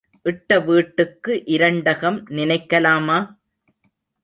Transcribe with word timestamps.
இட்ட 0.21 0.59
வீட்டுக்கு 0.59 1.43
இரண்டகம் 1.45 2.19
நினைக்கலாமா? 2.29 3.19